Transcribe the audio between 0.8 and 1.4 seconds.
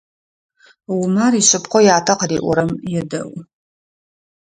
Умар